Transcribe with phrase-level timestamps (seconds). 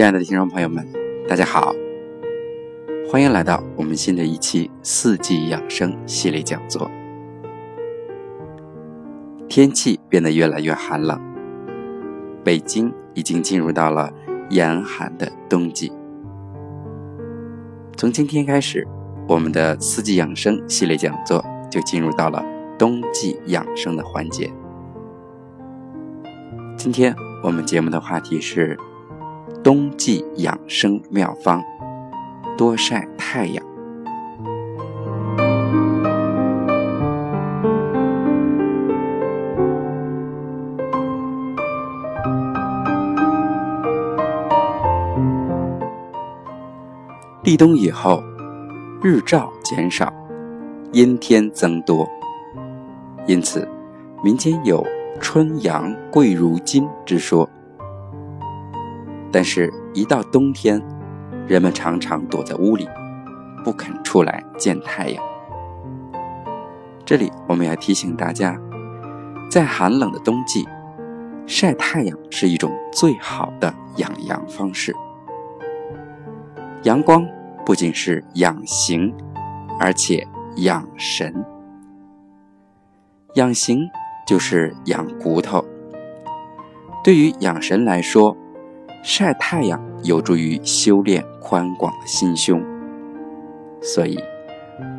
[0.00, 0.88] 亲爱的听众朋友们，
[1.28, 1.74] 大家好，
[3.06, 6.90] 欢迎来到我们新的一期四季养生系列讲座。
[9.46, 11.20] 天气变得越来越寒冷，
[12.42, 14.10] 北京已经进入到了
[14.48, 15.92] 严寒的冬季。
[17.94, 18.88] 从今天开始，
[19.28, 22.42] 我们的四季养生系列讲座就进入到了
[22.78, 24.50] 冬季养生的环节。
[26.78, 27.14] 今天
[27.44, 28.78] 我们节目的话题是。
[29.62, 31.62] 冬季养生妙方：
[32.56, 33.62] 多晒太阳。
[47.42, 48.22] 立冬以后，
[49.02, 50.10] 日照减少，
[50.92, 52.08] 阴天增多，
[53.26, 53.68] 因此
[54.24, 54.82] 民间有
[55.20, 57.46] “春阳贵如金”之说。
[59.32, 60.82] 但是，一到冬天，
[61.46, 62.88] 人们常常躲在屋里，
[63.64, 65.22] 不肯出来见太阳。
[67.04, 68.58] 这里我们要提醒大家，
[69.48, 70.66] 在寒冷的冬季，
[71.46, 74.92] 晒太阳是一种最好的养阳方式。
[76.82, 77.24] 阳光
[77.64, 79.14] 不仅是养形，
[79.78, 81.44] 而且养神。
[83.34, 83.88] 养形
[84.26, 85.64] 就是养骨头，
[87.04, 88.36] 对于养神来说。
[89.02, 92.62] 晒太阳有助于修炼宽广的心胸，
[93.80, 94.18] 所以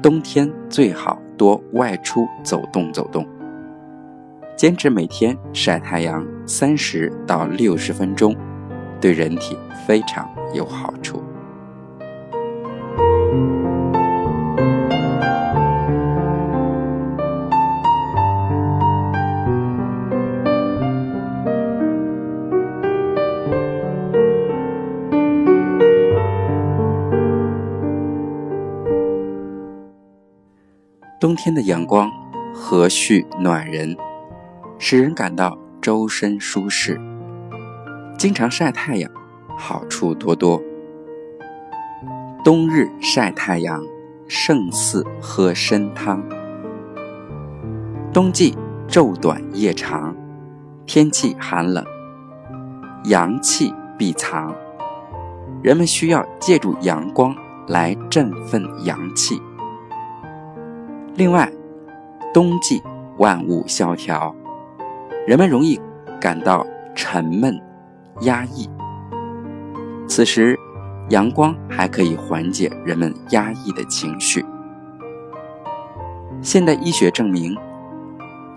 [0.01, 3.25] 冬天最好多外出走动走动，
[4.57, 8.35] 坚持每天晒太阳三十到六十分钟，
[8.99, 11.21] 对人体非常有好处。
[31.31, 32.11] 冬天的阳光
[32.53, 33.95] 和煦暖人，
[34.77, 36.99] 使人感到周身舒适。
[38.17, 39.09] 经常晒太阳，
[39.57, 40.61] 好处多多。
[42.43, 43.81] 冬日晒太阳，
[44.27, 46.21] 胜似喝参汤。
[48.11, 48.53] 冬季
[48.89, 50.13] 昼短夜长，
[50.85, 51.81] 天气寒冷，
[53.05, 54.53] 阳气必藏，
[55.63, 57.33] 人们需要借助阳光
[57.69, 59.41] 来振奋阳气。
[61.15, 61.51] 另外，
[62.33, 62.81] 冬季
[63.17, 64.33] 万物萧条，
[65.27, 65.79] 人们容易
[66.19, 67.61] 感到沉闷、
[68.21, 68.69] 压抑。
[70.07, 70.57] 此时，
[71.09, 74.45] 阳光还可以缓解人们压抑的情绪。
[76.41, 77.57] 现代医学证明，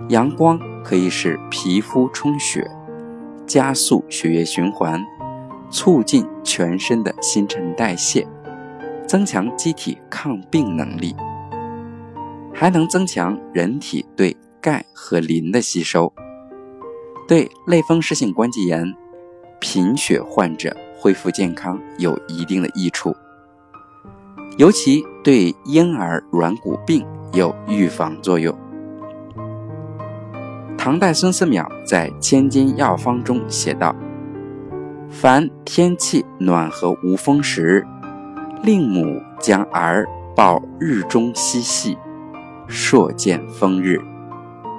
[0.09, 2.71] 阳光可以使皮肤充血，
[3.47, 5.05] 加速血液循环，
[5.71, 8.27] 促进全身的新陈代谢，
[9.09, 11.17] 增强机体抗病能力。
[12.55, 16.11] 还能增强人体对钙和磷的吸收，
[17.27, 18.95] 对类风湿性关节炎、
[19.61, 23.15] 贫血患者恢复健康有一定的益处，
[24.57, 28.57] 尤其对婴儿软骨病有预防作用。
[30.79, 33.95] 唐代孙思邈在《千金药方》中写道
[35.11, 37.85] ：“凡天气暖和无风时，
[38.63, 40.07] 令母将儿
[40.37, 41.99] 抱日中嬉戏。”
[42.67, 44.01] 朔见风日，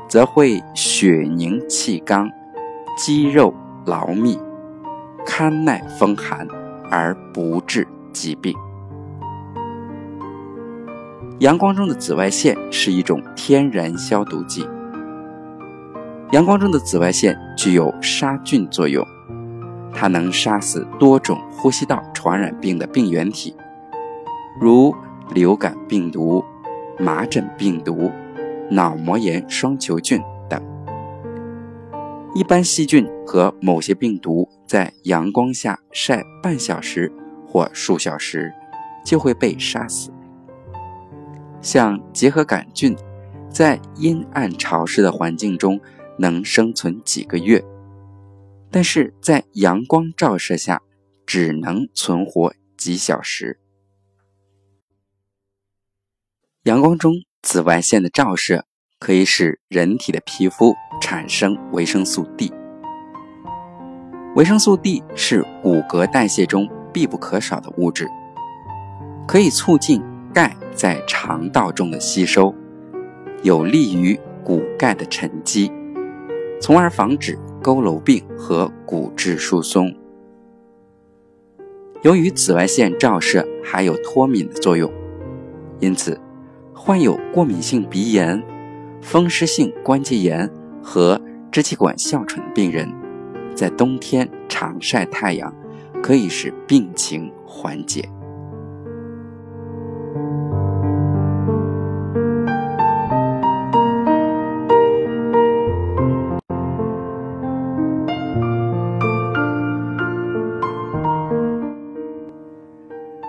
[0.08, 2.30] 则会血凝气刚，
[2.98, 3.54] 肌肉
[3.86, 4.40] 劳密，
[5.26, 6.48] 堪耐风寒
[6.90, 8.56] 而不致疾病。
[11.40, 14.68] 阳光中的紫外线是一种天然消毒剂。
[16.32, 19.06] 阳光中的紫外线具有杀菌作用，
[19.94, 23.56] 它能杀死多种呼吸道传染病的病原体，
[24.60, 24.96] 如
[25.34, 26.44] 流感病毒。
[26.98, 28.12] 麻疹病毒、
[28.70, 30.62] 脑膜炎双球菌等，
[32.34, 37.12] 一般细菌和某些病毒在阳光下晒半小时
[37.46, 38.54] 或数小时
[39.04, 40.10] 就会被杀死。
[41.62, 42.96] 像结核杆菌，
[43.50, 45.80] 在阴暗潮湿的环境中
[46.18, 47.64] 能生存几个月，
[48.72, 50.82] 但是在阳光照射下
[51.26, 53.60] 只能存活几小时。
[56.66, 57.14] 阳光中
[57.44, 58.66] 紫外线的照射
[59.00, 62.52] 可以使人体的皮肤产生维生素 D。
[64.36, 68.10] 维生素 D 是骨骼代谢中必不可少的物质，
[69.28, 70.02] 可以促进
[70.34, 72.52] 钙在肠道中的吸收，
[73.44, 75.72] 有利于骨钙的沉积，
[76.60, 79.96] 从而防止佝偻病和骨质疏松。
[82.02, 84.92] 由于紫外线照射还有脱敏的作用，
[85.80, 86.20] 因此
[86.86, 88.40] 患有过敏性鼻炎、
[89.02, 90.48] 风湿性关节炎
[90.84, 91.20] 和
[91.52, 92.88] 支气管哮喘的病人，
[93.56, 95.52] 在冬天常晒太阳，
[96.04, 98.08] 可以使病情缓解。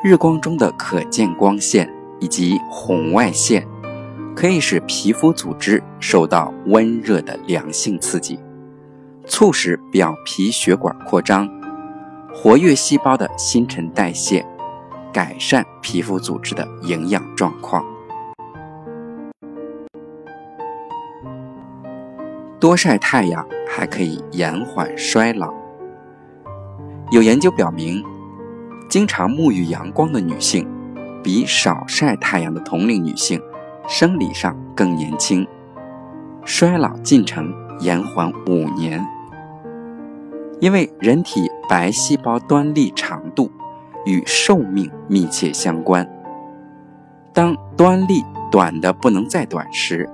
[0.04, 1.90] 日光中的可见光线
[2.20, 3.66] 以及红外线，
[4.34, 8.38] 可以使皮肤组织受到温热的良性刺激，
[9.26, 11.48] 促使表皮血管扩张，
[12.34, 14.44] 活跃细胞的新陈代谢，
[15.12, 17.84] 改善皮肤组织的营养状况。
[22.58, 25.52] 多晒太阳还可以延缓衰老。
[27.10, 28.02] 有研究表明。
[28.88, 30.64] 经常沐浴阳光的女性，
[31.26, 33.42] 比少晒太阳的同龄女性，
[33.88, 35.44] 生理上更年轻，
[36.44, 39.04] 衰老进程延缓五年。
[40.60, 43.50] 因为人体白细胞端粒长度
[44.04, 46.08] 与寿命密切相关，
[47.32, 50.08] 当端粒短的不能再短时，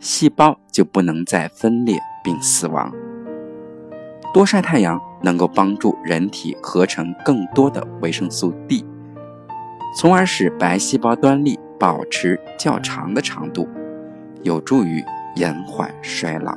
[0.00, 2.92] 细胞就不能再分裂并死亡。
[4.34, 8.84] 多晒太阳能够帮助人体合成更多的维生素 D，
[9.96, 13.68] 从而使白细胞端粒保持较长的长度，
[14.42, 15.02] 有助于
[15.36, 16.56] 延缓衰老。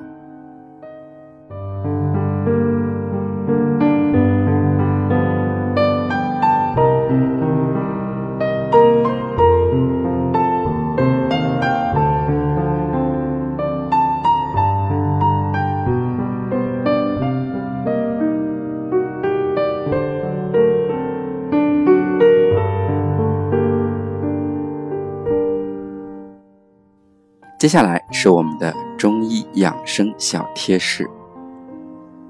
[27.61, 31.07] 接下来是我们的中医养生小贴士：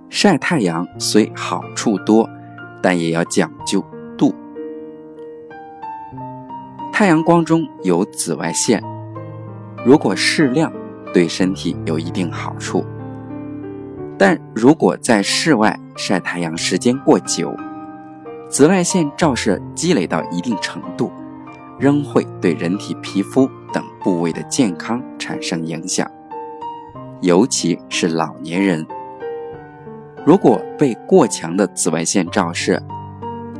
[0.09, 2.29] 晒太阳虽好处多，
[2.83, 3.81] 但也要讲究
[4.17, 4.35] 度。
[6.91, 8.83] 太阳光中有紫外线，
[9.85, 10.69] 如果适量，
[11.13, 12.83] 对身体有一定好处；
[14.17, 17.55] 但如果在室外晒太阳时间过久，
[18.49, 21.09] 紫外线照射积累到一定程度。
[21.81, 26.07] 仍会对人体皮肤等部位的健康产生影响，
[27.21, 28.85] 尤其是老年人。
[30.23, 32.79] 如果被过强的紫外线照射，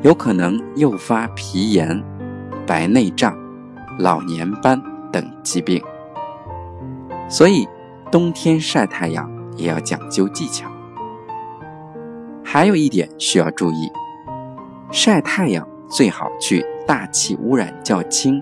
[0.04, 2.00] 有可能诱发皮炎、
[2.68, 3.36] 白内障、
[3.98, 4.80] 老年斑
[5.12, 5.82] 等疾病。
[7.28, 7.68] 所以，
[8.12, 9.28] 冬天晒太阳
[9.58, 10.70] 也要讲究技巧。
[12.44, 13.92] 还有一点需要注意，
[14.92, 16.64] 晒太阳最好去。
[16.86, 18.42] 大气污染较轻、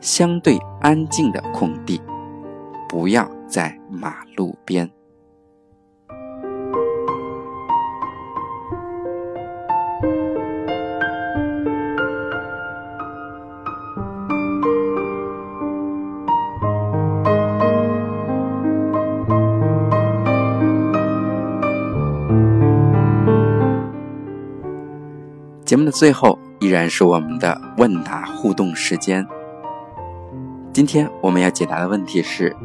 [0.00, 2.00] 相对安静的空地，
[2.88, 4.90] 不要在马路边。
[25.66, 26.38] 节目的最后。
[26.58, 29.26] 依然是我们的问答互动时间。
[30.72, 32.56] 今天我们要解答的问题是：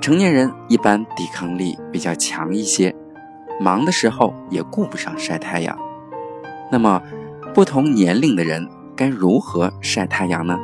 [0.00, 2.94] 成年人一般抵抗力比较强一些，
[3.60, 5.76] 忙的时候也顾不上晒太阳。
[6.70, 7.02] 那么，
[7.52, 10.56] 不同年龄的人该如何晒太阳呢？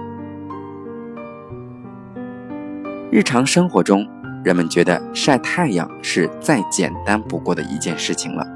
[3.11, 4.07] 日常生活中，
[4.45, 8.47] 人们觉得晒太阳是再简单不过的一件事情了。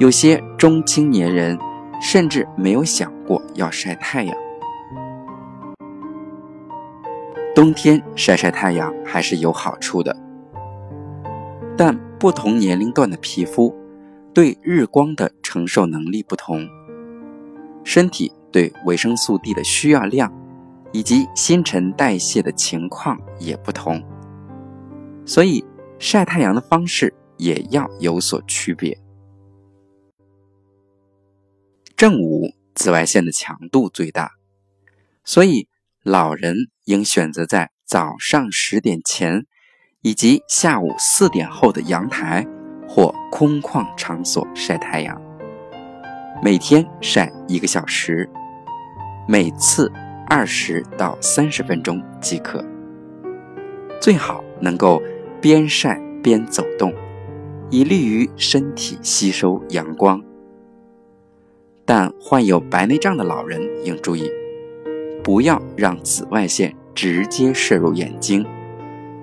[0.00, 1.56] 有些中青年人。
[2.02, 4.34] 甚至没有想过要晒太阳。
[7.54, 10.16] 冬天晒晒太阳还是有好处的，
[11.76, 13.76] 但不同年龄段的皮肤
[14.32, 16.66] 对日光的承受能力不同，
[17.84, 20.32] 身体对维生素 D 的需要量
[20.90, 24.02] 以及新陈代谢的情况也不同，
[25.26, 25.62] 所以
[25.98, 28.98] 晒太阳的方式也要有所区别。
[32.00, 34.30] 正午紫外线的强度最大，
[35.22, 35.68] 所以
[36.02, 39.44] 老人应选择在早上十点前
[40.00, 42.46] 以及下午四点后的阳台
[42.88, 45.20] 或空旷场所晒太阳。
[46.42, 48.30] 每天晒一个小时，
[49.28, 49.92] 每次
[50.26, 52.64] 二十到三十分钟即可。
[54.00, 55.02] 最好能够
[55.38, 56.94] 边晒边走动，
[57.70, 60.18] 以利于身体吸收阳光。
[61.92, 64.30] 但患有白内障的老人应注意，
[65.24, 68.46] 不要让紫外线直接射入眼睛，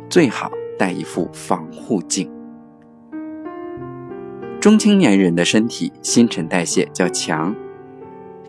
[0.09, 2.29] 最好戴一副防护镜。
[4.59, 7.55] 中青年人的身体新陈代谢较强，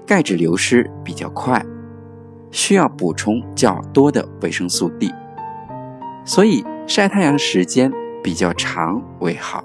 [0.05, 1.65] 钙质流失比较快，
[2.51, 5.15] 需要补充较多的维生素 D，
[6.25, 9.63] 所以晒太阳时间比较长为好。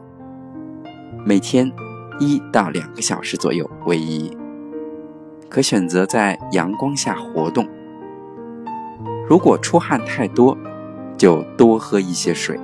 [1.25, 1.71] 每天
[2.19, 4.37] 一到两个小时左右为宜，
[5.53, 7.67] 可选择在阳光下活动。
[9.29, 10.57] 如果出汗太多，
[11.15, 12.59] 就多喝一些水。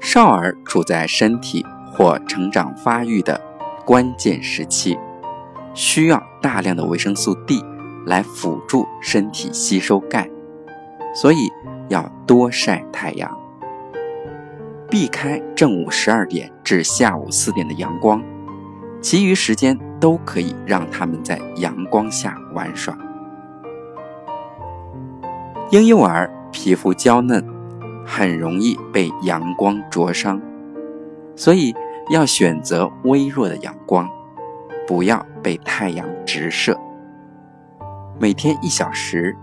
[0.00, 3.40] 少儿处在身体或成长发育的
[3.84, 4.98] 关键时期，
[5.72, 7.64] 需要大量的维生素 D
[8.04, 10.28] 来辅助身体吸收钙，
[11.14, 11.48] 所以
[11.88, 13.38] 要多晒太阳。
[14.90, 18.20] 避开正午十二点至下午四点的阳光，
[19.02, 22.96] 其余时间都可以让他们在阳光下玩耍。
[25.72, 27.44] 婴幼儿皮肤娇嫩，
[28.06, 30.40] 很容易被阳光灼伤，
[31.34, 31.74] 所以
[32.10, 34.08] 要选择微弱的阳光，
[34.86, 36.78] 不要被太阳直射。
[38.20, 39.36] 每天一小时，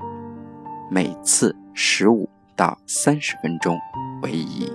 [0.90, 3.78] 每次十五到三十分钟
[4.22, 4.72] 为宜。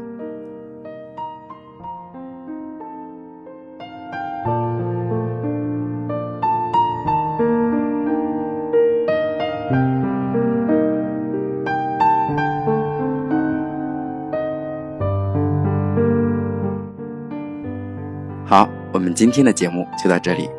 [18.46, 20.50] 好，我们今天的节目就到这里，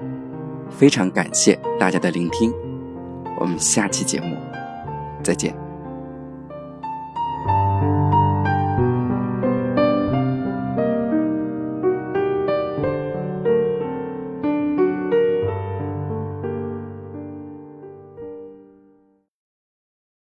[0.71, 2.51] 非常感谢大家的聆听，
[3.39, 4.35] 我们下期节目
[5.23, 5.64] 再见。